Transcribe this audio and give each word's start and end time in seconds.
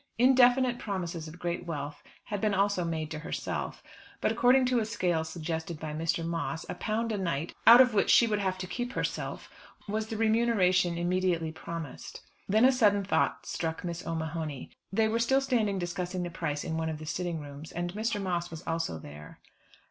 Indefinite 0.17 0.79
promises 0.79 1.27
of 1.27 1.37
great 1.37 1.67
wealth 1.67 2.01
had 2.23 2.41
been 2.41 2.55
also 2.55 2.83
made 2.83 3.11
to 3.11 3.19
herself; 3.19 3.83
but 4.19 4.31
according 4.31 4.65
to 4.65 4.79
a 4.79 4.85
scale 4.85 5.23
suggested 5.23 5.79
by 5.79 5.93
Mr. 5.93 6.25
Moss, 6.25 6.65
a 6.67 6.73
pound 6.73 7.11
a 7.11 7.19
night, 7.19 7.53
out 7.67 7.81
of 7.81 7.93
which 7.93 8.09
she 8.09 8.25
would 8.25 8.39
have 8.39 8.57
to 8.57 8.65
keep 8.65 8.93
herself, 8.93 9.47
was 9.87 10.07
the 10.07 10.17
remuneration 10.17 10.97
immediately 10.97 11.51
promised. 11.51 12.21
Then 12.49 12.65
a 12.65 12.71
sudden 12.71 13.03
thought 13.03 13.45
struck 13.45 13.83
Miss 13.83 14.03
O'Mahony. 14.03 14.71
They 14.91 15.07
were 15.07 15.19
still 15.19 15.39
standing 15.39 15.77
discussing 15.77 16.23
the 16.23 16.31
price 16.31 16.63
in 16.63 16.77
one 16.77 16.89
of 16.89 16.97
the 16.97 17.05
sitting 17.05 17.39
rooms, 17.39 17.71
and 17.71 17.93
Mr. 17.93 18.19
Moss 18.19 18.49
was 18.49 18.65
also 18.65 18.97
there. 18.97 19.39